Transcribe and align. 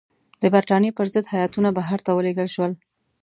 د 0.41 0.43
برټانیې 0.53 0.91
پر 0.97 1.07
ضد 1.13 1.25
هیاتونه 1.35 1.69
بهر 1.77 1.99
ته 2.05 2.11
ولېږل 2.13 2.49
شول. 2.55 2.71